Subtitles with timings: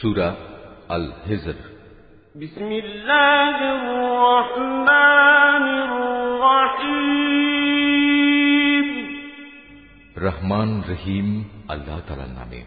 [0.00, 0.28] সুরা
[0.88, 1.58] আল হেজর
[2.34, 5.64] بسم الله الرحمن
[6.66, 7.26] الرحيم
[10.26, 11.28] রহমান রহিম
[11.68, 12.60] আল্লাহ তালার নামে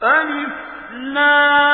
[0.00, 0.54] ألف
[1.14, 1.71] لام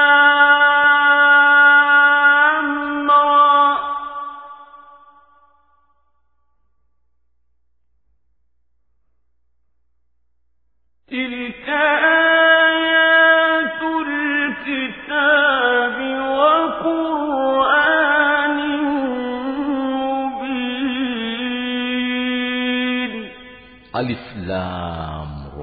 [24.00, 25.60] আলিফ লাম র।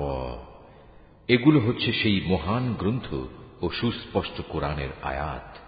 [1.29, 3.15] এগুলো হচ্ছে সেই মহান গ্রন্থ
[3.61, 5.59] ও সুস্পষ্ট কোরআনের আয়াত।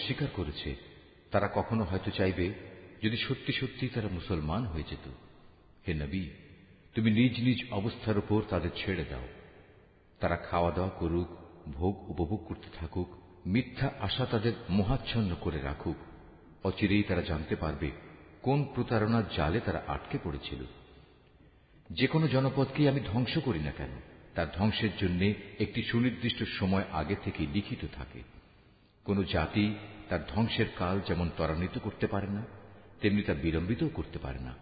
[0.00, 0.76] অস্বীকার করেছে।
[1.30, 2.52] তারা কখনো হয়তো চাইবে,
[3.02, 5.10] যদি সত্যি সত্যি তারা মুসলমান হয়ে যেত।
[5.88, 6.28] হে নবী,
[6.94, 9.28] তুমি নিজ নিজ অবস্থার উপর তাদের ছেড়ে দাও।
[10.20, 11.28] তারা খাওয়া দাওয়া করুক,
[11.68, 13.08] ভোগ উপভোগ করতে থাকুক,
[13.46, 15.96] মিথ্যা আশা তাদের মোহাচ্ছন্ন করে রাখুক।
[16.66, 17.90] অচিরেই তারা জানতে পারবে
[18.42, 20.64] কোন প্রতারণার জালে তারা আটকে পড়েছিল।
[21.90, 23.90] যে কোনো জনপদকেই আমি ধ্বংস করি না কেন,
[24.34, 25.22] তার ধ্বংসের জন্য
[25.58, 28.39] একটি সুনির্দিষ্ট সময় আগে থেকে লিখিত থাকে।
[29.10, 29.74] কোন জাতি
[30.08, 32.42] তার ধ্বংসের কাল যেমন ত্বরান্বিত করতে পারে না,
[33.00, 34.52] তেমনি তা বিলম্বিতও করতে পারে না।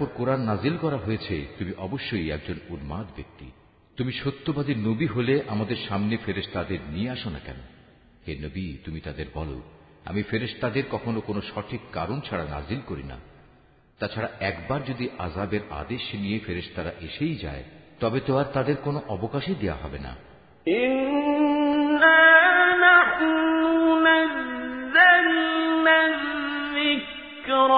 [0.00, 3.46] উপর কোরআন নাজিল করা হয়েছে তুমি অবশ্যই একজন উন্মাদ ব্যক্তি
[3.98, 7.58] তুমি সত্যবাদী নবী হলে আমাদের সামনে ফেরেশতাদের নিয়ে আসো না কেন
[8.26, 9.58] হে নবী তুমি তাদের বলো
[10.06, 13.18] আমি ফেরেশতাদের কখনো কোনো সঠিক কারণ ছাড়া নাজিল করি না
[14.00, 17.64] তাছাড়া একবার যদি আজাবের আদেশ নিয়ে ফেরেশতারা এসেই যায়
[18.00, 20.12] তবে তো আর তাদের কোনো অবকাশই দেয়া হবে না
[20.82, 22.22] إنا
[22.86, 23.22] نحن
[24.06, 27.70] نزلنا الذكر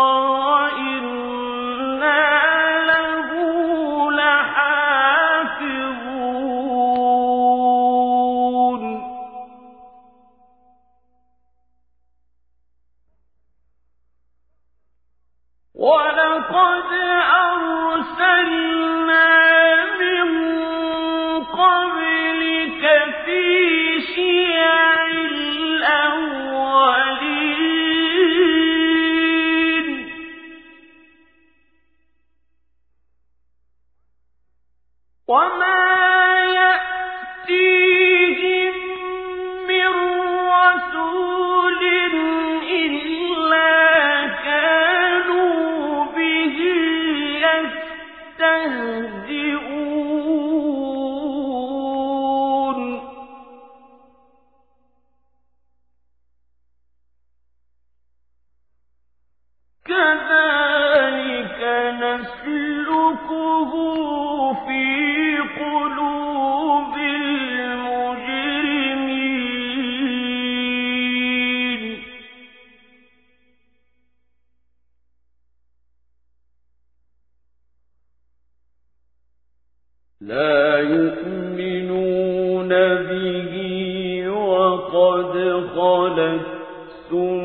[80.28, 82.70] لا يؤمنون
[83.10, 83.54] به
[84.30, 85.34] وقد
[85.76, 86.42] خلت
[87.10, 87.43] سنة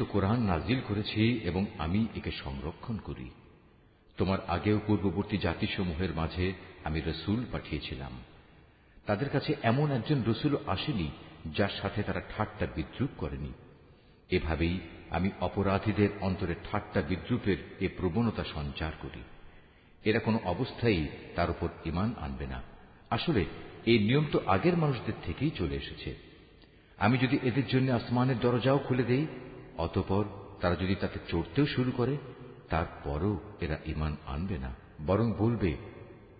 [0.00, 3.30] সম্বলিত কোরআন নাজিল করেছি এবং আমি একে সংরক্ষণ করি।
[4.16, 6.52] তোমার আগেও পূর্ববর্তী জাতিসমূহের মাঝে
[6.84, 8.12] আমি রসুল পাঠিয়েছিলাম।
[9.06, 11.10] তাদের কাছে এমন একজন রসুল আসেনি
[11.46, 13.52] যার সাথে তারা ঠাট্টা বিদ্রুপ করেনি।
[14.30, 14.80] এভাবেই
[15.10, 19.20] আমি অপরাধীদের অন্তরে ঠাট্টা বিদ্রুপের এ প্রবণতা সঞ্চার করি।
[20.04, 21.06] এরা কোনো অবস্থায়
[21.36, 22.62] তার উপর ইমান আনবে না।
[23.10, 23.44] আসলে,
[23.86, 26.16] এই নিয়ম তো আগের মানুষদের থেকেই চলে এসেছে।
[26.96, 29.26] আমি যদি এদের জন্য আসমানের দরজাও খুলে দেই
[29.79, 30.25] অতপর
[30.61, 32.17] তারা যদি তাতে চড়তেও শুরু করে
[32.69, 34.71] তারপরও এরা ইমান আনবে না
[35.07, 35.77] বরং বলবে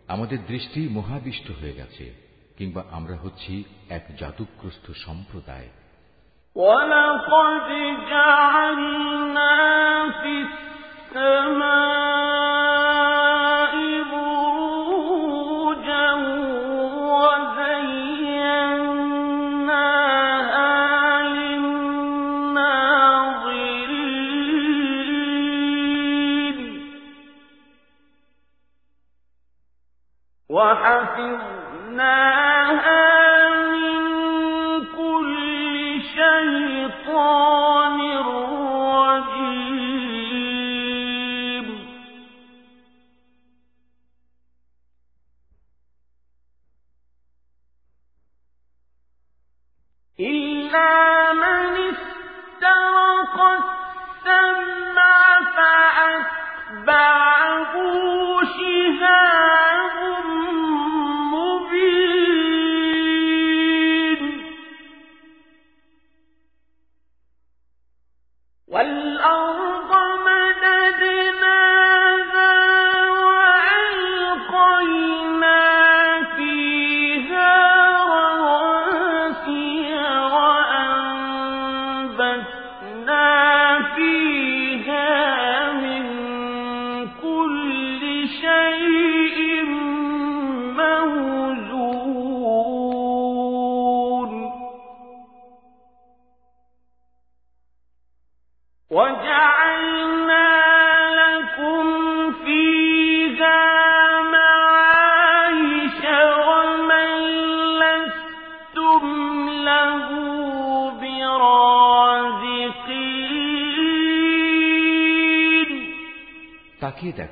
[0.08, 2.14] আমাদের দৃষ্টি মহাবিষ্ট হয়ে গেছে
[2.58, 5.70] কিংবা আমরা হচ্ছি এক জাদুগ্রস্ত সম্প্রদায়
[6.56, 7.70] ولقد
[8.10, 9.56] جعلنا
[10.22, 12.49] في السماء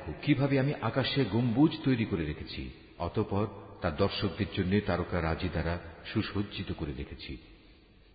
[0.09, 3.47] দেখো, কীভাবে আমি আকাশে গম্বুজ তৈরি করে রেখেছি, অতপর
[3.83, 5.79] তার দর্শকদের জন্য তারকা রাজি দ্বারা
[6.13, 7.37] সুসজ্জিত করে রেখেছি।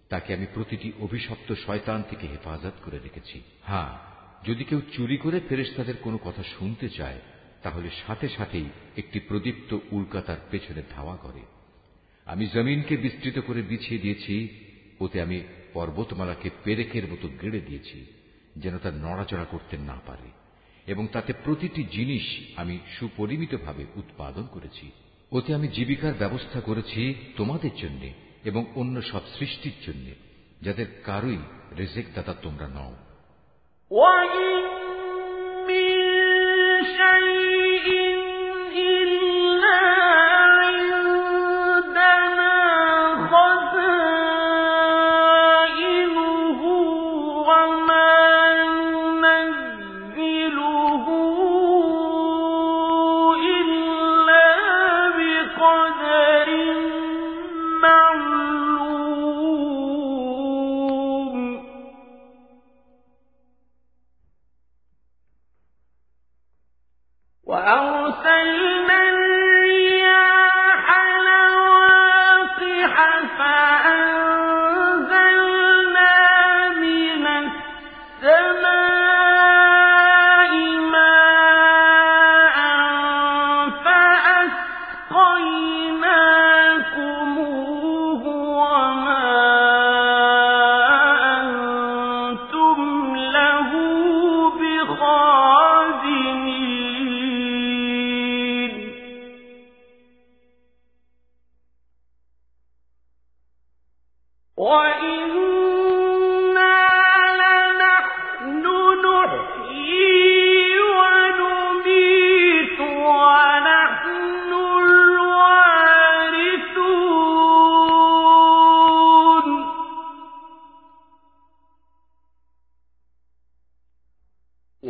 [0.10, 3.98] তাকে আমি প্রতিটি অভিশপ্ত শয়তান থেকে হেফাজত করে রেখেছি। হ্যাঁ
[4.44, 7.20] যদি কেউ চুরি করে ফেরেশতাদের কোনো কথা শুনতে চায়,
[7.64, 11.42] তাহলে সাথে সাথেই একটি প্রদীপ্ত উল্কা তার পেছনে ধাওয়া করে।
[12.26, 14.36] আমি জমিনকে বিস্তৃত করে বিছিয়ে দিয়েছি,
[15.00, 15.42] ওতে আমি
[15.74, 18.06] পর্বতমালাকে পেরেকের মতো গেড়ে দিয়েছি,
[18.58, 20.43] যেন তা নড়াচড়া করতে না পারে।
[20.88, 22.24] এবং তাতে প্রতিটি জিনিস
[22.56, 24.92] আমি সুপরিমিতভাবে উৎপাদন করেছি।
[25.32, 28.10] ওতে আমি জীবিকার ব্যবস্থা করেছি তোমাদের জন্য
[28.44, 30.06] এবং অন্য সব সৃষ্টির জন্য,
[30.62, 31.38] যাদের কারোই
[31.78, 32.96] রেজেক দাতা তোমরা নও।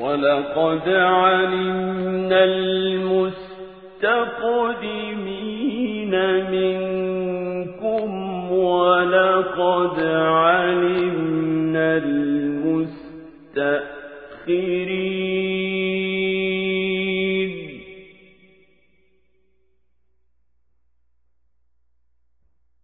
[0.03, 3.63] وَلَقَدْ عَلِمْنَا الْمُسْتَقْدِمِينَ
[6.51, 8.10] مِنكُمْ
[8.51, 10.00] وَلَقَدْ
[10.43, 13.13] عَلِمْنَا الْمُسْتَأْخِرِينَ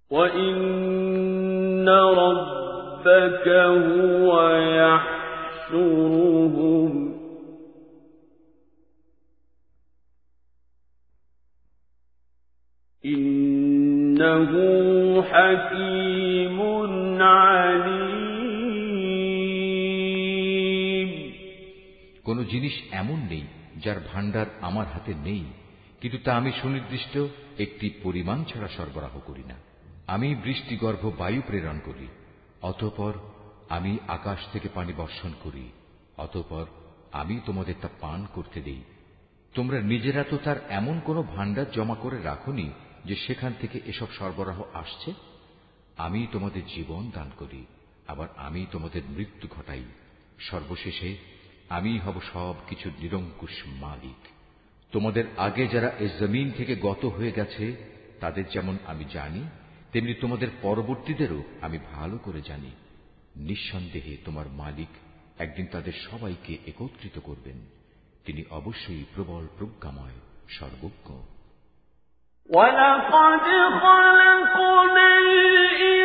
[0.10, 1.90] وَإِنَّ
[2.24, 4.32] رَبَّكَ هُوَ
[4.82, 6.19] يَحْشُرُهُمْ
[14.19, 14.53] إِنَّهُ
[15.25, 16.59] حَكِيمٌ
[17.39, 17.95] عَلِيمٌ
[22.25, 23.45] কোন জিনিস এমন নেই
[23.85, 25.45] যার ভান্ডার আমার হাতে নেই
[26.01, 27.15] কিন্তু তা আমি সুনির্দিষ্ট
[27.59, 29.57] একটি পরিমাণ ছাড়া সরবরাহ করি না
[30.07, 32.07] আমি বৃষ্টিগর্ভ বায়ু প্রেরণ করি
[32.63, 33.13] অতঃপর
[33.69, 35.65] আমি আকাশ থেকে পানি বর্ষণ করি
[36.17, 36.65] অতঃপর
[37.13, 38.83] আমি তোমাদের তা পান করতে দেই
[39.53, 42.67] তোমরা নিজেরা তো তার এমন কোন ভান্ডার জমা করে রাখনি
[43.06, 45.14] যে সেখান থেকে এসব সরবরাহ আসছে,
[45.98, 47.66] আমি তোমাদের জীবন দান করি,
[48.08, 49.84] আবার আমি তোমাদের মৃত্যু ঘটাই।
[50.40, 51.18] সর্বশেষে
[51.70, 54.28] আমি হব সব কিছুর নিরঙ্কুশ মালিক।
[54.92, 57.76] তোমাদের আগে যারা এ জমিন থেকে গত হয়ে গেছে,
[58.20, 59.44] তাদের যেমন আমি জানি,
[59.92, 62.72] তেমনি তোমাদের পরবর্তীদেরও আমি ভালো করে জানি।
[63.36, 64.88] নিঃসন্দেহে তোমার মালিক
[65.40, 67.60] একদিন তাদের সবাইকে একত্রিত করবেন।
[68.26, 70.14] তিনি অবশ্যই প্রবল প্রজ্ঞাময়,
[70.50, 71.22] সর্বজ্ঞ।
[72.50, 73.46] وَلَقَدْ
[73.84, 75.99] خَلَقْنَا الْإِنسَانَ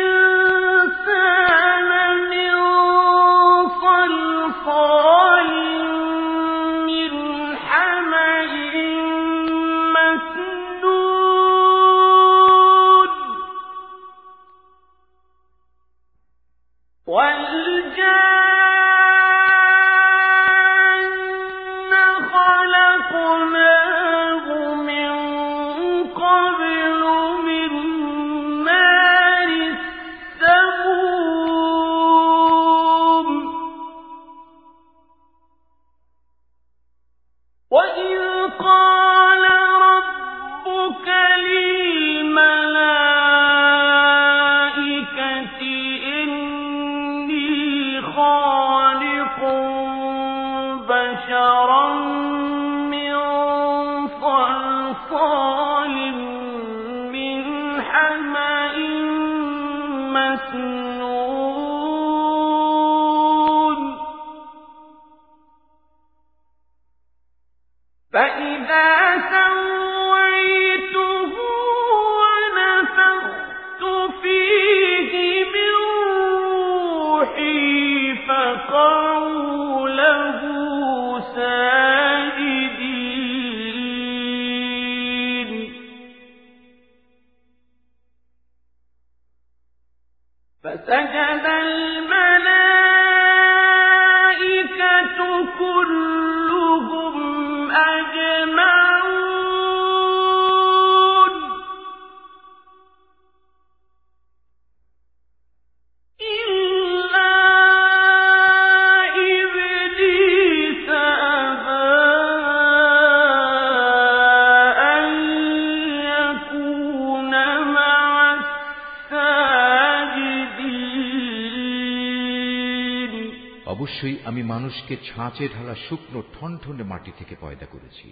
[124.65, 128.11] মানুষকে ছাঁচে ঢালা শুকনো ঠনঠনে মাটি থেকে পয়দা করেছি।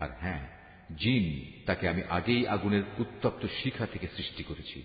[0.00, 0.48] আর হ্যাঁ
[0.98, 1.24] জিন
[1.66, 4.82] তাকে আমি আগেই আগুনের উত্তপ্ত শিখা থেকে সৃষ্টি করেছি।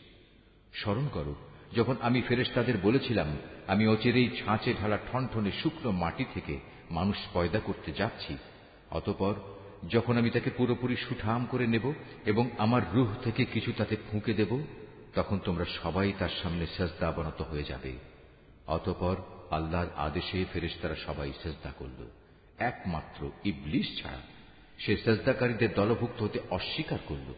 [0.73, 1.35] স্মরণ করো,
[1.75, 6.59] যখন আমি ফেরেশতাদের বলেছিলাম, আমি অচিরেই ছাঁচে ঢালা ঠনঠনে শুকনো মাটি থেকে
[6.91, 8.37] মানুষ পয়দা করতে যাচ্ছি,
[8.91, 9.33] অতপর
[9.89, 11.93] যখন আমি তাকে পুরোপুরি সুঠাম করে নেব
[12.25, 14.61] এবং আমার রুহ থেকে কিছু তাতে ফুঁকে দেব,
[15.15, 17.93] তখন তোমরা সবাই তার সামনে সেজদা অবনত হয়ে যাবে।
[18.67, 19.15] অতপর
[19.51, 22.07] আল্লাহর আদেশে ফেরেশতারা সবাই সেজদা করল।
[22.59, 24.17] একমাত্র ইবলিশ ছাড়া
[24.79, 27.33] সে সেজদাকারীদের দলভুক্ত হতে অস্বীকার করল।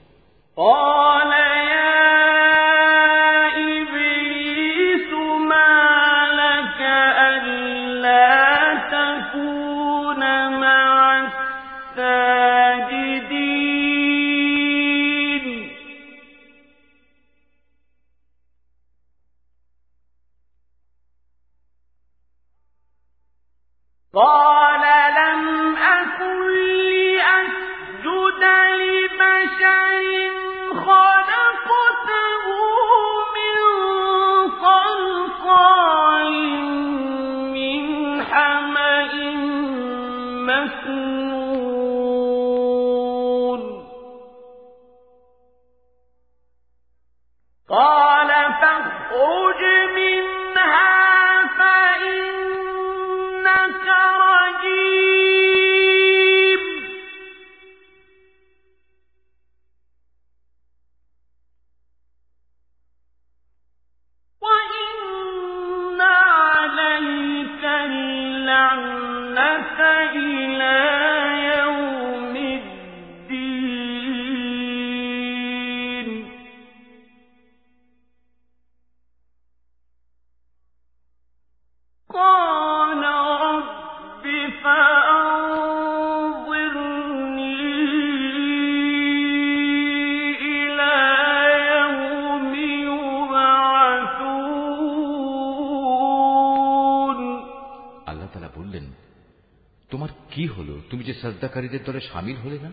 [101.10, 102.70] যে সাজদাকারীদের দলে সামিল হলে না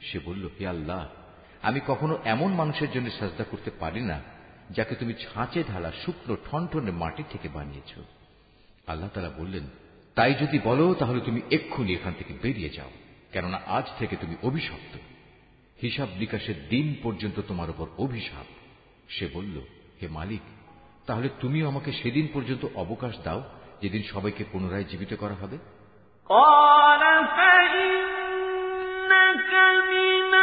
[0.00, 1.08] সে বলল হে আল্লাহ
[1.62, 4.18] আমি কখনো এমন মানুষের জন্য সাজদা করতে পারি না
[4.70, 7.92] যাকে তুমি ছাঁচে ঢালা শুকনো ঠনঠনে মাটি থেকে বানিয়েছ
[8.86, 9.64] আল্লাহ তালা বললেন
[10.14, 12.90] তাই যদি বলো তাহলে তুমি এক্ষুনি এখান থেকে বেরিয়ে যাও
[13.32, 14.94] কেননা আজ থেকে তুমি অভিশপ্ত
[15.82, 18.46] হিসাব নিকাশের দিন পর্যন্ত তোমার উপর অভিশাপ
[19.08, 19.56] সে বলল
[20.02, 20.44] হে মালিক
[21.06, 23.40] তাহলে তুমিও আমাকে সেদিন পর্যন্ত অবকাশ দাও
[23.82, 25.58] যেদিন সবাইকে পুনরায় জীবিত করা হবে
[26.30, 27.03] قال
[27.37, 29.13] فإنك
[29.91, 30.33] من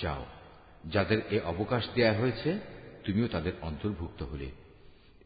[0.00, 0.26] যাও।
[0.90, 2.58] যাদের এ অবকাশ দেয়া হয়েছে,
[3.04, 4.50] তুমিও তাদের অন্তর্ভুক্ত হলে।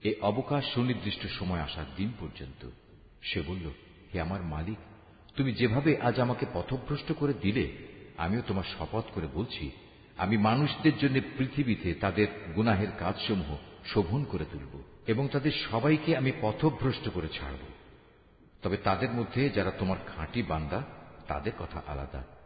[0.02, 2.68] এ অবকাশ সুনির্দিষ্ট সময় আসার দিন পর্যন্ত।
[3.22, 3.70] সে বলল,
[4.14, 4.76] হে আমার মালিক,
[5.36, 7.72] তুমি যেভাবে আজ আমাকে পথভ্রষ্ট করে দিলে,
[8.18, 9.70] আমিও তোমার শপথ করে বলছি,
[10.16, 12.26] আমি মানুষদের জন্য পৃথিবীতে তাদের
[12.56, 17.58] গুনাহের কাজসমূহ শোভন করে তুলব এবং তাদের সবাইকে আমি পথভ্রষ্ট করে ছাড়ব।
[18.62, 20.82] তবে তাদের মধ্যে যারা তোমার খাঁটি বান্দা,
[21.28, 22.37] তাদের কথা আলাদা।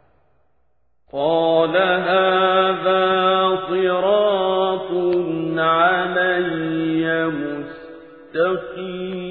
[1.13, 3.03] قال هذا
[3.69, 4.91] صراط
[5.59, 7.31] علي
[8.35, 9.22] مستقيم.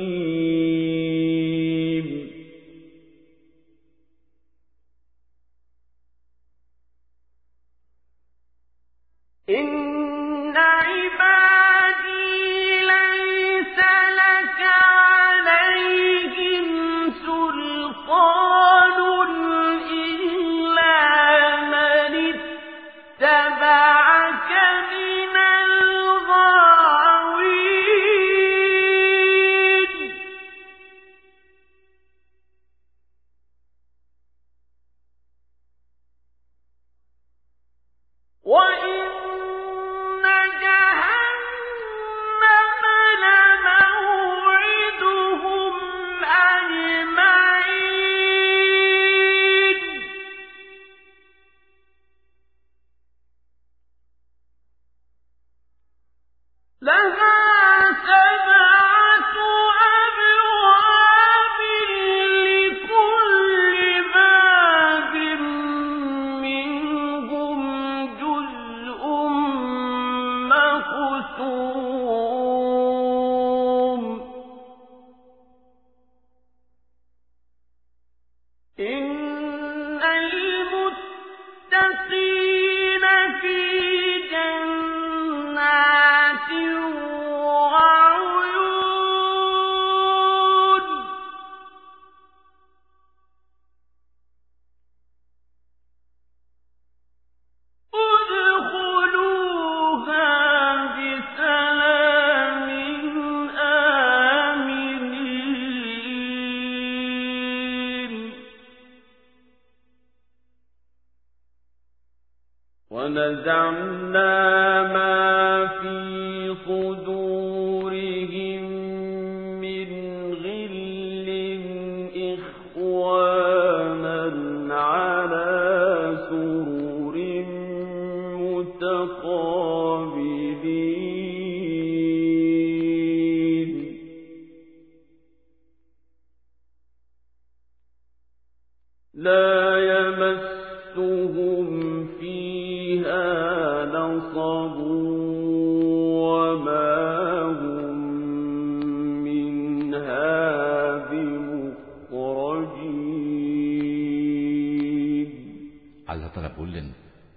[112.92, 116.21] ونزعنا ما في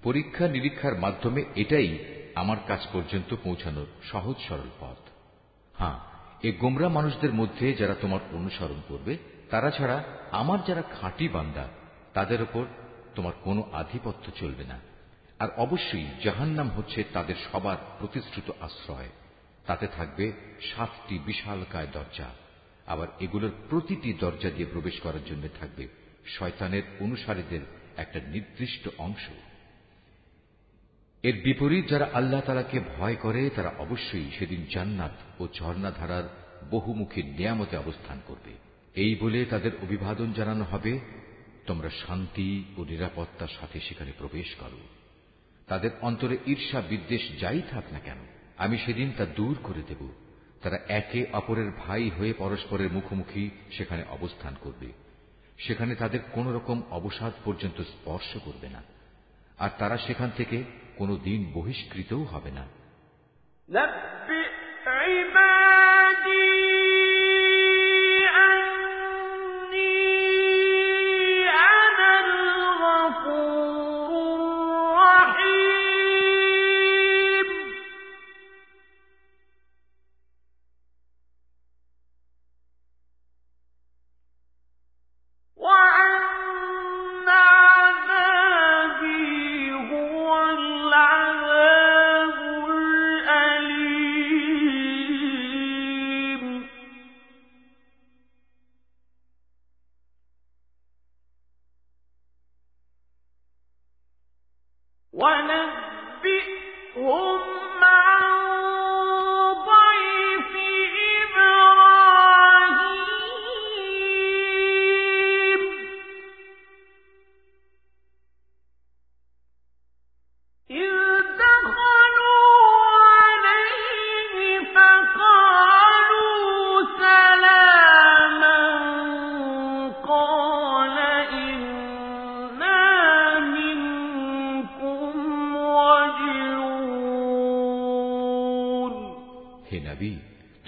[0.05, 1.97] পরীক্ষা নিরীক্ষার মাধ্যমে এটাই
[2.35, 4.97] আমার কাছ পর্যন্ত পৌঁছানোর সহজ সরল পথ।
[5.77, 5.99] হ্যাঁ
[6.43, 9.17] এ গোমরা মানুষদের মধ্যে যারা তোমার অনুসরণ করবে,
[9.49, 11.67] তারা ছাড়া আমার যারা খাঁটি বান্দা,
[12.13, 12.65] তাদের ওপর
[13.15, 14.79] তোমার কোনো আধিপত্য চলবে না।
[15.39, 19.09] আর অবশ্যই জাহান্নাম হচ্ছে তাদের সবার প্রতিশ্রুত আশ্রয়।
[19.65, 20.31] তাতে থাকবে
[20.75, 22.29] সাতটি বিশালকায় দরজা।
[22.87, 25.87] আবার এগুলোর প্রতিটি দরজা দিয়ে প্রবেশ করার জন্য থাকবে
[26.25, 27.59] শয়তানের অনুসারীদের
[27.97, 29.29] একটা নির্দিষ্ট অংশ।
[31.25, 36.23] এর বিপরীত যারা আল্লাহ তালাকে ভয় করে, তারা অবশ্যই সেদিন জান্নাত ও ঝর্ণাধারার
[36.71, 38.51] বহুমুখী নিয়ামতে অবস্থান করবে।
[38.95, 40.99] এই বলে তাদের অভিবাদন জানানো হবে।
[41.67, 44.77] তোমরা শান্তি ও নিরাপত্তার সাথে সেখানে প্রবেশ করো।
[45.67, 48.17] তাদের অন্তরে ঈর্ষা বিদ্বেষ যাই থাক না কেন,
[48.57, 50.09] আমি সেদিন তা দূর করে দেব।
[50.61, 54.91] তারা একে অপরের ভাই হয়ে পরস্পরের মুখোমুখি সেখানে অবস্থান করবে।
[55.57, 58.94] সেখানে তাদের কোন রকম অবসাদ পর্যন্ত স্পর্শ করবে না।
[59.57, 60.63] আর তারা সেখান থেকে
[60.95, 62.65] কোনো দিন বহিষ্কৃতও হবে না।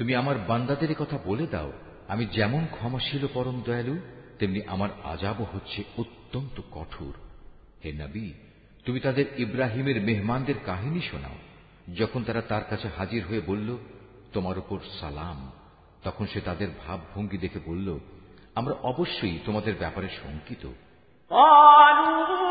[0.07, 1.71] তুমি আমার বান্দাদের এ কথা বলে দাও
[2.09, 3.97] আমি যেমন ক্ষমাশীল ও পরম দয়ালু
[4.39, 7.15] তেমনি আমার আজাবও হচ্ছে অত্যন্ত কঠোর
[7.85, 8.27] হে নবী
[8.85, 11.39] তুমি তাদের ইব্রাহিমের মেহমানদের কাহিনী শোনাও
[11.95, 13.69] যখন তারা তার কাছে হাজির হয়ে বলল
[14.33, 15.39] তোমার উপর সালাম
[16.03, 17.89] তখন সে তাদের ভাবভঙ্গি দেখে বলল
[18.55, 20.65] আমরা অবশ্যই তোমাদের ব্যাপারে শঙ্কিত
[21.31, 22.46] قالوا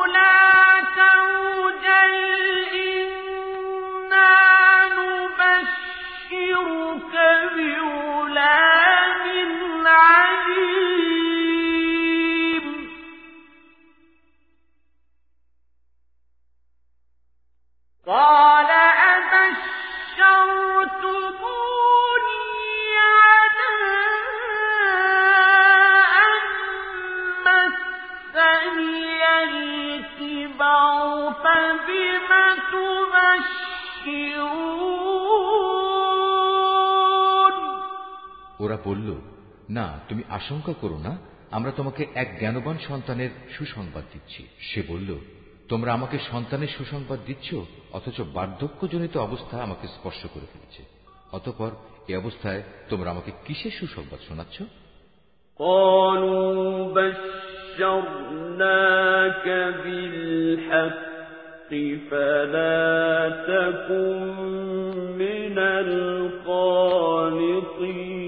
[38.65, 39.09] ওরা বলল
[39.69, 41.13] না তুমি আশঙ্কা করো না
[41.51, 45.09] আমরা তোমাকে এক জ্ঞানবান সন্তানের সুসংবাদ দিচ্ছি সে বলল
[45.69, 47.47] তোমরা আমাকে সন্তানের সুসংবাদ দিচ্ছ
[47.93, 50.81] অথচ বার্ধক্যজনিত অবস্থা আমাকে স্পর্শ করে ফেলেছে
[51.31, 51.71] অতপর
[52.07, 54.57] এ অবস্থায় তোমরা আমাকে কিসের সুসংবাদ শোনাচ্ছ
[55.59, 56.55] قالوا
[57.81, 58.65] بشرناك
[59.83, 61.71] بالحق
[62.09, 62.89] فلا
[63.49, 64.19] تكن
[65.17, 65.55] من
[67.41, 68.24] القانطين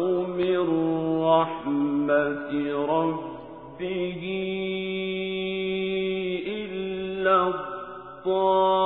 [0.00, 0.58] من
[1.22, 2.50] رحمة
[2.88, 4.22] ربه
[6.46, 7.76] إلا
[8.26, 8.85] نَفَقَتَهُ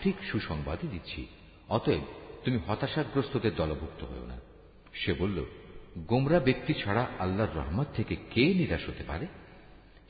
[0.00, 1.26] সঠিক সুসংবাদই দিচ্ছি।
[1.68, 2.00] অতএব
[2.44, 4.40] তুমি হতাশাগ্রস্তদের দলভুক্ত হও না।
[4.94, 5.44] সে বলল,
[5.98, 9.26] গোমরা ব্যক্তি ছাড়া আল্লাহর রহমত থেকে কে নিরাশ হতে পারে?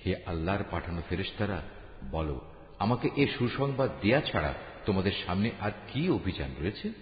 [0.06, 1.62] হে আল্লাহর পাঠানো ফেরেশতারা,
[2.10, 2.40] বলো,
[2.78, 4.54] আমাকে এ সুসংবাদ দেয়া ছাড়া
[4.86, 6.92] তোমাদের সামনে আর কি অভিযান রয়েছে?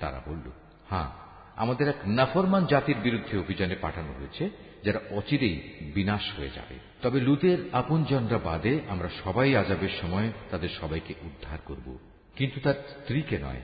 [0.00, 0.50] তারা বলল
[0.90, 1.10] হ্যাঁ
[1.56, 7.58] আমাদের এক নাফরমান জাতির বিরুদ্ধে অভিযানে পাঠানো হয়েছে। যারা অচিরেই বিনাশ হয়ে যাবে। তবে লুতের
[7.72, 11.98] আপনজনরা বাদে আমরা সবাই আজাবের সময় তাদের সবাইকে উদ্ধার করব।
[12.36, 13.60] কিন্তু তার স্ত্রীকে নয়।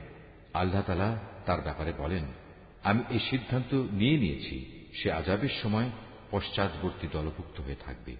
[0.53, 2.23] আল্লাহ তালা তার ব্যাপারে বলেন,
[2.83, 5.89] আমি এই সিদ্ধান্ত নিয়ে নিয়েছি, সে আজাবের সময়
[6.31, 8.15] পশ্চাৎবর্তী দলভুক্ত হয়ে থাকবে।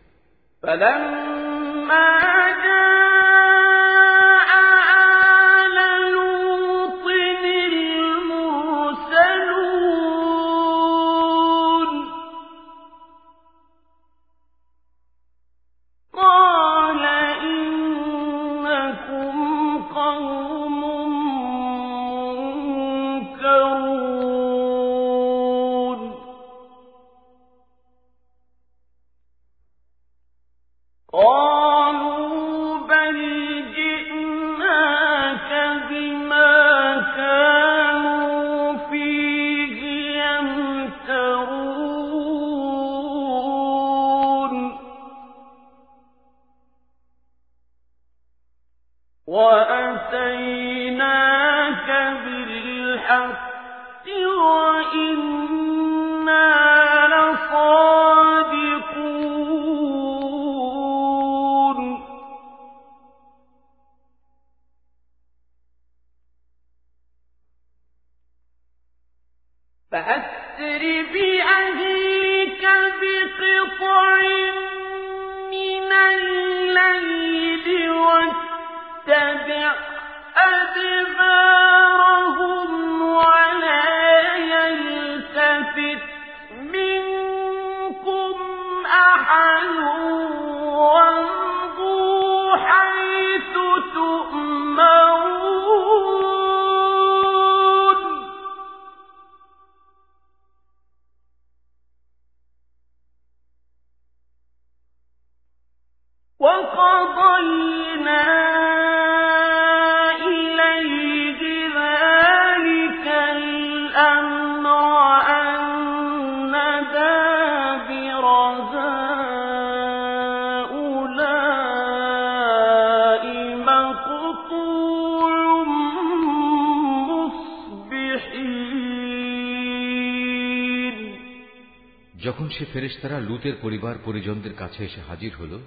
[132.73, 135.59] ফেরেশতারা লুতের পরিবার পরিজনদের কাছে এসে হাজির হল।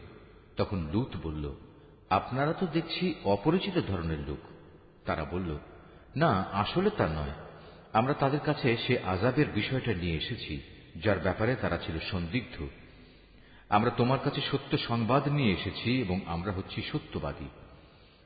[0.56, 1.54] তখন লুত বলল,
[2.10, 4.38] আপনারা তো দেখছি অপরিচিত ধরনের লোক।
[5.06, 5.58] তারা বলল,
[6.16, 7.34] না, আসলে তা নয়।
[7.92, 10.60] আমরা তাদের কাছে সে আজাবের বিষয়টা নিয়ে এসেছি,
[10.96, 12.62] যার ব্যাপারে তারা ছিল সন্দিগ্ধ।
[13.68, 17.48] আমরা তোমার কাছে সত্য সংবাদ নিয়ে এসেছি এবং আমরা হচ্ছি সত্যবাদী।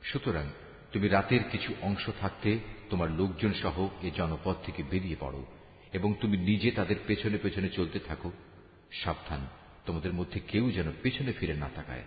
[0.03, 0.45] সুতরাং
[0.91, 2.59] তুমি রাতের কিছু অংশ থাকতে
[2.89, 5.45] তোমার লোকজন সহ এ জনপদ থেকে বেরিয়ে পড়ো
[5.93, 8.31] এবং তুমি নিজে তাদের পেছনে পেছনে চলতে থাকো।
[8.91, 9.47] সাবধান।
[9.85, 12.03] তোমাদের মধ্যে কেউ যেন পেছনে ফিরে না তাকায়।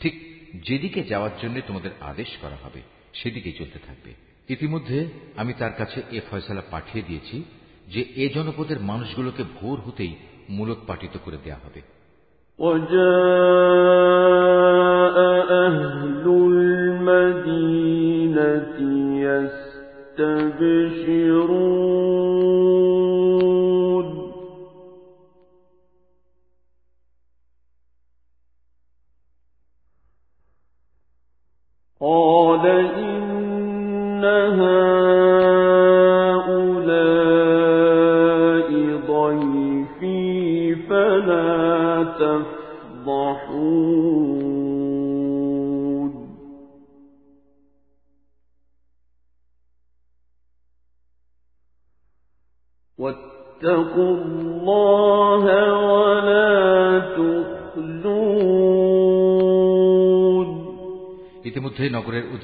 [0.00, 0.34] ঠিক
[0.66, 2.82] যেদিকে যাওয়ার জন্য তোমাদের আদেশ করা হবে
[3.14, 4.14] সেদিকে চলতে থাকবে।
[4.48, 7.42] ইতিমধ্যে আমি তার কাছে এ ফয়সালা পাঠিয়ে দিয়েছি
[7.88, 10.16] যে এ জনপদের মানুষগুলোকে ভোর হতেই
[10.48, 11.82] মূলক পাটিত করে দেয়া হবে।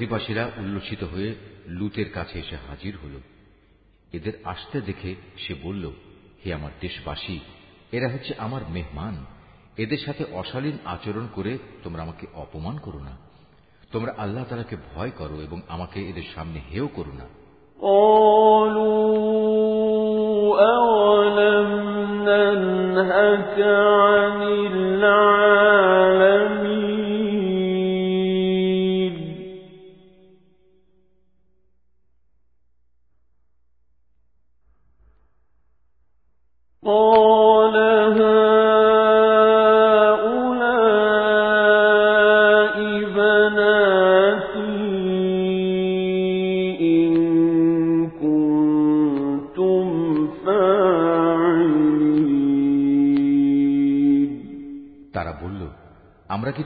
[0.00, 1.30] অধিবাসীরা উল্লসিত হয়ে
[1.68, 3.14] লুতের কাছে এসে হাজির হল
[4.12, 5.84] এদের আসতে দেখে সে বলল
[6.40, 7.38] হে আমার দেশবাসী
[7.92, 9.14] এরা হচ্ছে আমার মেহমান
[9.76, 13.14] এদের সাথে অশালীন আচরণ করে তোমরা আমাকে অপমান করো না
[13.92, 17.26] তোমরা আল্লাহ তালাকে ভয় করো এবং আমাকে এদের সামনে হেও করো না
[20.66, 21.70] أولم
[22.28, 23.58] ننهك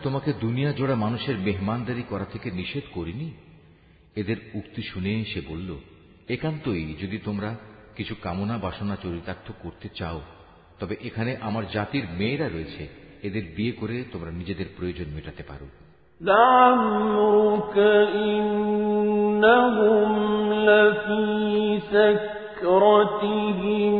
[0.04, 3.30] তোমাকে দুনিয়া জোড়া মানুষের মেহমানদারি করা থেকে নিষেধ করিনি
[4.14, 5.76] এদের উক্তি শুনে সে বলল
[6.28, 7.54] একান্তই যদি তোমরা
[7.96, 10.20] কিছু কামনা বাসনা চরিতার্থ করতে চাও
[10.78, 12.88] তবে এখানে আমার জাতির মেয়েরা রয়েছে
[13.22, 15.68] এদের বিয়ে করে তোমরা নিজেদের প্রয়োজন মেটাতে পারো
[16.20, 17.78] لعمرك
[18.28, 20.12] إنهم
[20.52, 23.93] لفي سكرتهم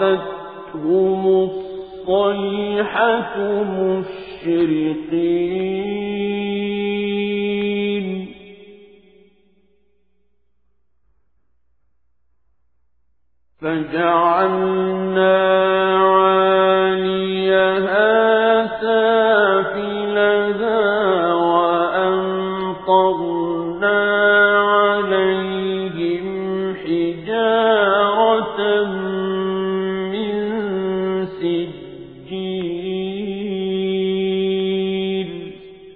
[0.00, 1.22] فأخذتهم
[2.08, 5.20] الصيحة مشرقين.
[13.60, 15.20] فجعلنا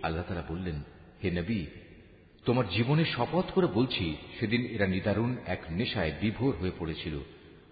[0.04, 0.78] আল্লাহ তারা বললেন
[1.22, 1.62] হে নবী
[2.46, 4.06] তোমার জীবনে শপথ করে বলছি
[4.38, 7.16] সেদিন এরা নিদারুণ এক নেশায় বিভোর হয়ে পড়েছিল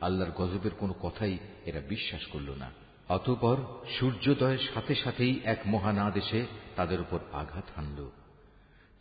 [0.01, 2.69] আল্লাহর গজবের কোনো কথাই এরা বিশ্বাস করল না
[3.09, 3.57] অতঃপর
[3.95, 6.39] সূর্যোদয়ের সাথে সাথেই এক মহান আদেশে
[6.75, 7.99] তাদের উপর আঘাত হানল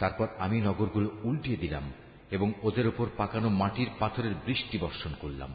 [0.01, 1.85] তারপর আমি নগরগুলো উল্টিয়ে দিলাম
[2.31, 5.53] এবং ওদের উপর পাকানো মাটির পাথরের বৃষ্টি বর্ষণ করলাম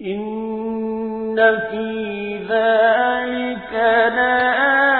[0.00, 1.86] إن في
[2.46, 3.72] ذلك
[4.16, 4.91] لآيات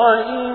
[0.00, 0.49] وإن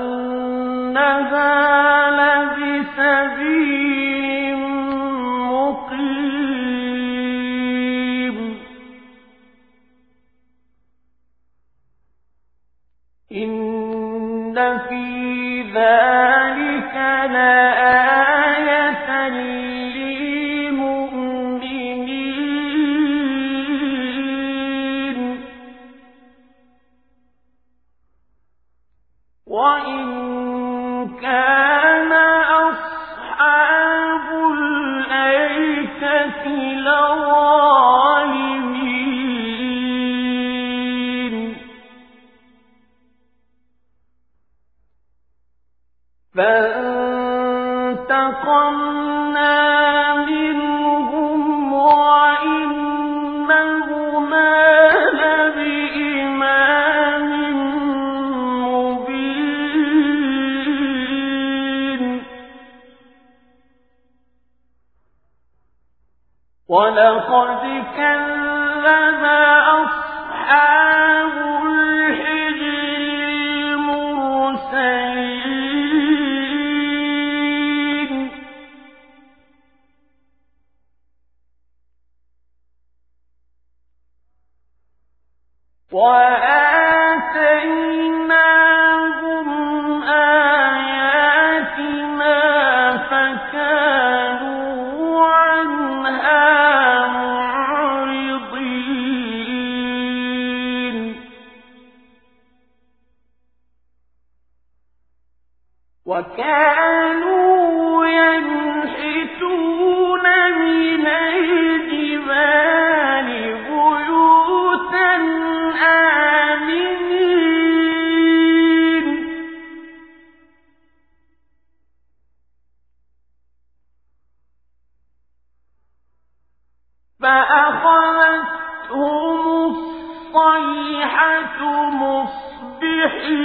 [131.91, 133.36] مصبحين.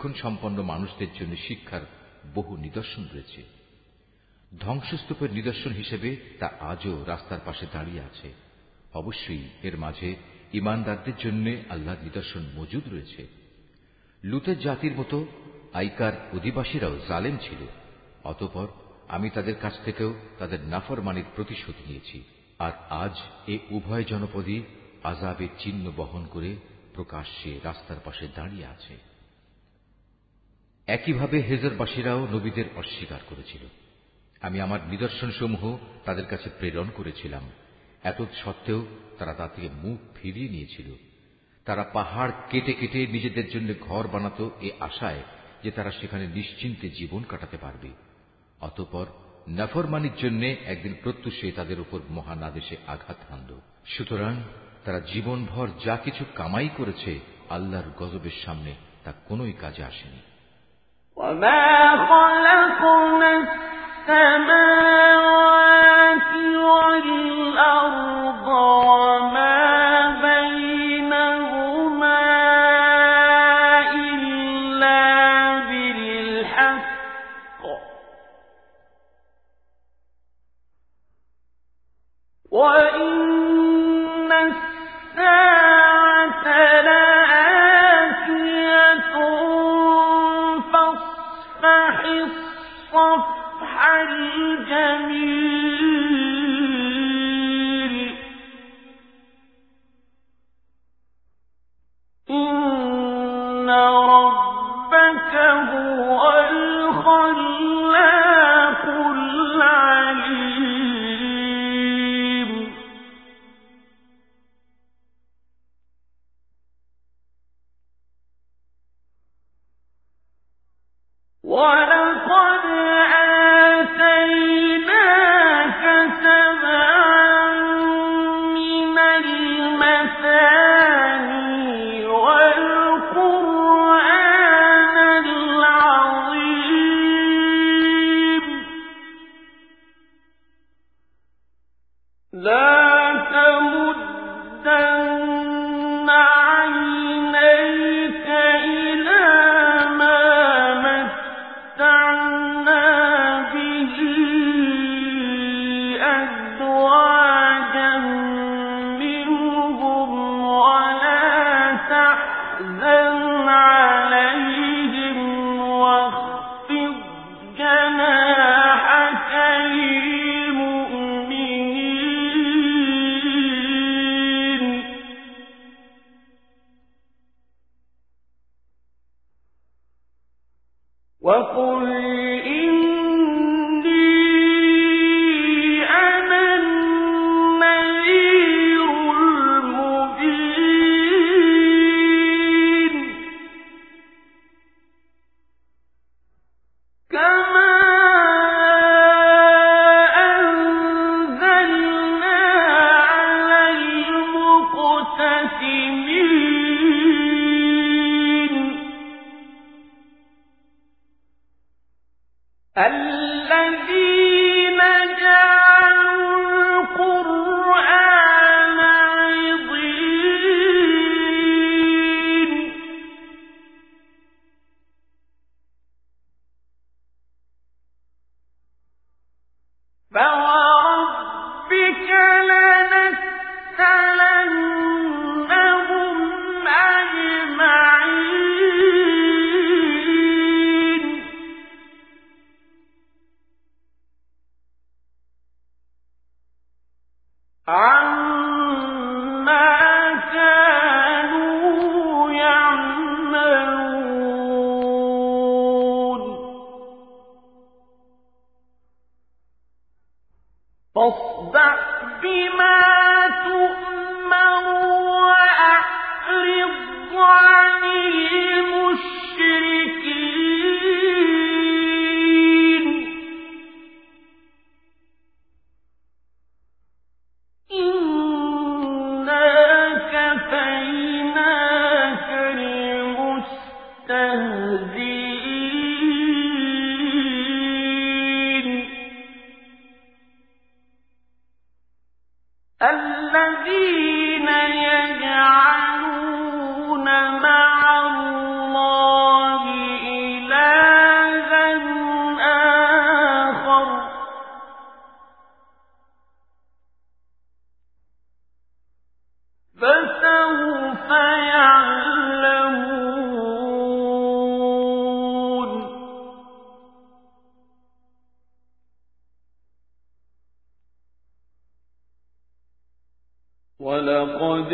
[0.00, 1.80] পর্যবেক্ষণ সম্পন্ন মানুষদের জন্য শিক্ষার
[2.34, 3.44] বহু নিদর্শন রয়েছে।
[4.60, 8.32] ধ্বংসস্তূপের নিদর্শন হিসেবে তা আজও রাস্তার পাশে দাঁড়িয়ে আছে।
[8.94, 10.16] অবশ্যই এর মাঝে
[10.52, 13.26] ইমানদারদের জন্য আল্লাহর নিদর্শন মজুদ রয়েছে।
[14.24, 15.26] লুতের জাতির মতো
[15.72, 17.66] আইকার অধিবাসীরাও জালেম ছিল।
[18.24, 18.66] অতপর
[19.08, 22.24] আমি তাদের কাছ থেকেও তাদের নাফরমানির প্রতিশোধ নিয়েছি।
[22.58, 24.62] আর আজ এ উভয় জনপদই
[25.04, 26.56] আজাবের চিহ্ন বহন করে
[26.94, 29.09] প্রকাশ্যে রাস্তার পাশে দাঁড়িয়ে আছে।
[30.90, 33.60] একইভাবে হেজরবাসীরাও নবীদের অস্বীকার করেছিল।
[34.40, 37.50] আমি আমার নিদর্শনসমূহ তাদের কাছে প্রেরণ করেছিলাম।
[38.02, 38.86] এত সত্ত্বেও
[39.18, 40.92] তারা তা থেকে মুখ ফিরিয়ে নিয়েছিল।
[41.64, 45.22] তারা পাহাড় কেটে কেটে নিজেদের জন্য ঘর বানাত এ আশায়
[45.64, 47.88] যে তারা সেখানে নিশ্চিন্তে জীবন কাটাতে পারবে।
[48.60, 49.06] অতপর
[49.48, 54.42] নফরমানির জন্য একদিন প্রত্যুষে তাদের উপর মহান আদেশে আঘাত হানল। সুতরাং
[54.84, 57.20] তারা জীবনভর যা কিছু কামাই করেছে,
[57.50, 58.74] আল্লাহর গজবের সামনে
[59.04, 60.29] তা কোনোই কাজে আসেনি।
[61.20, 63.30] وما خلقنا
[64.08, 65.20] السماوات
[66.56, 68.48] والأرض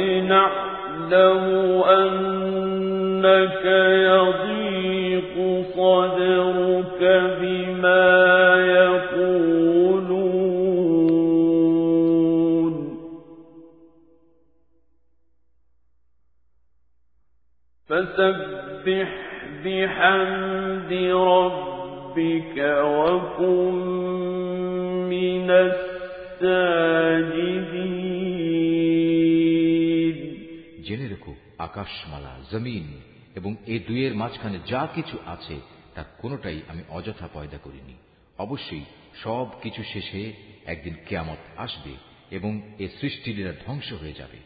[0.06, 1.46] نعلم
[1.88, 3.64] أنك
[4.12, 5.34] يضيق
[5.76, 7.00] صدرك
[7.40, 8.06] بما
[8.66, 9.96] يقولون.
[17.88, 19.10] فسبح
[19.64, 23.74] بحمد ربك وكن
[25.10, 27.65] من الساجدين.
[31.76, 32.86] আকাশমালা, জমিন
[33.34, 35.60] এবং এ দুয়ের মাঝখানে যা কিছু আছে
[35.94, 37.94] তার কোনোটাই আমি অযথা পয়দা করিনি।
[38.38, 38.84] অবশ্যই
[39.22, 40.32] সব কিছু শেষে
[40.66, 41.94] একদিন কেয়ামত আসবে
[42.30, 44.38] এবং এ সৃষ্টিলীলা ধ্বংস হয়ে যাবে।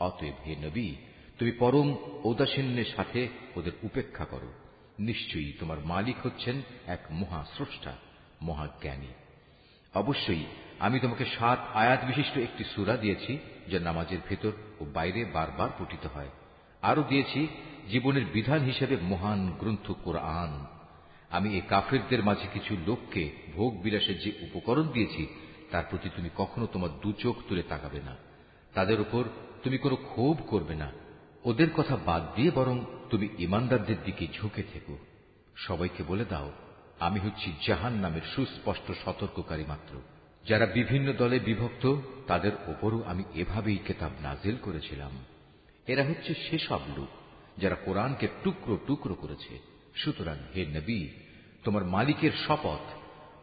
[0.00, 0.88] অতএব হে নবী,
[1.38, 1.88] তুমি পরম
[2.24, 4.50] ঔদাসীন্যের সাথে ওদের উপেক্ষা করো।
[4.98, 6.56] নিশ্চয়ই তোমার মালিক হচ্ছেন
[6.86, 7.92] এক মহা স্রষ্টা
[8.42, 9.12] মহাজ্ঞানী
[9.94, 10.44] অবশ্যই
[10.78, 13.38] আমি তোমাকে সাত আয়াত বিশিষ্ট একটি সুরা দিয়েছি,
[13.70, 16.30] যা নামাজের ভেতর ও বাইরে বারবার পঠিত হয়।
[16.82, 17.48] আরও দিয়েছি,
[17.90, 20.66] জীবনের বিধান হিসেবে মহান গ্রন্থ কোরআন।
[21.30, 25.26] আমি এই কাফেরদের মাঝে কিছু লোককে ভোগ বিলাসের যে উপকরণ দিয়েছি,
[25.70, 28.16] তার প্রতি তুমি কখনো তোমার দু চোখ তুলে তাকাবে না।
[28.74, 29.24] তাদের উপর
[29.62, 30.92] তুমি কোনো ক্ষোভ করবে না।
[31.44, 34.98] ওদের কথা বাদ দিয়ে বরং তুমি ইমানদারদের দিকে ঝুঁকে থেকো।
[35.56, 36.52] সবাইকে বলে দাও,
[37.00, 40.00] আমি হচ্ছি জাহান নামের সুস্পষ্ট সতর্ককারী মাত্র।
[40.48, 45.10] যারা বিভিন্ন দলে বিভক্ত, তাদের ওপরও আমি এভাবেই কেতাব নাজিল করেছিলাম।
[45.86, 47.08] এরা হচ্ছে সেসব লোক
[47.58, 49.58] যারা কোরআনকে টুকরো টুকরো করেছে।
[49.94, 51.08] সুতরাং হে নবী,
[51.64, 52.80] তোমার মালিকের শপথ,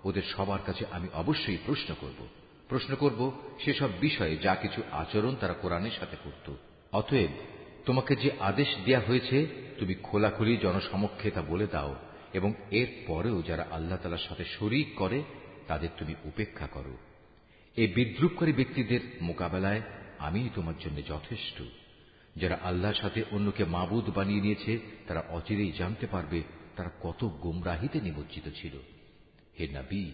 [0.05, 2.27] ওদের সবার কাছে আমি অবশ্যই প্রশ্ন করব।
[2.67, 3.31] প্রশ্ন করব,
[3.65, 6.53] সেসব বিষয়ে যা কিছু আচরণ তারা কোরআনের সাথে করত।
[6.91, 7.29] অতএব,
[7.85, 9.47] তোমাকে যে আদেশ দেয়া হয়েছে,
[9.79, 11.95] তুমি খোলাখুলি জনসমক্ষে তা বলে দাও
[12.33, 15.23] এবং এর পরেও যারা আল্লাহ তালার সাথে শরিক করে,
[15.67, 16.97] তাদের তুমি উপেক্ষা করো।
[17.75, 19.81] এই বিদ্রুপকারী ব্যক্তিদের মোকাবেলায়
[20.19, 21.61] আমি তোমার জন্য যথেষ্ট।
[22.38, 24.72] যারা আল্লাহর সাথে অন্যকে মাবুদ বানিয়ে নিয়েছে
[25.06, 26.40] তারা অচিরেই জানতে পারবে
[26.76, 28.74] তারা কত গুমরাহিতে নিমজ্জিত ছিল
[29.58, 30.04] হে নবী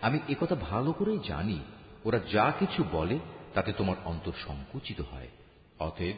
[0.00, 1.58] আমি একথা ভালো করেই জানি
[2.04, 3.16] ওরা যা কিছু বলে
[3.54, 5.30] তাতে তোমার অন্তর সংকুচিত হয়
[5.78, 6.16] অতএব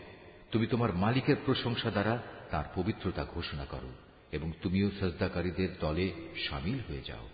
[0.50, 2.14] তুমি তোমার মালিকের প্রশংসা দ্বারা
[2.50, 3.90] তার পবিত্রতা ঘোষণা করো
[4.32, 6.06] এবং তুমিও সজদাকারীদের দলে
[6.48, 7.26] সামিল হয়ে যাও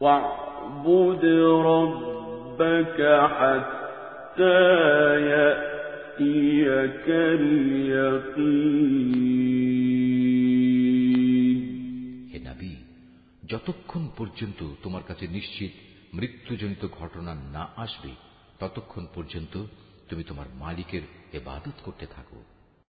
[0.00, 1.24] واعبد
[1.72, 2.98] ربك
[3.30, 4.58] حتى
[6.16, 8.02] يأتيك اليقين
[12.32, 12.72] হে নবী
[13.50, 15.72] যতক্ষণ পর্যন্ত তোমার কাছে নিশ্চিত
[16.14, 18.12] মৃত্যুজনিত ঘটনা না আসবে
[18.58, 19.54] ততক্ষণ পর্যন্ত
[20.08, 22.38] তুমি তোমার মালিকের এবাদত করতে থাকো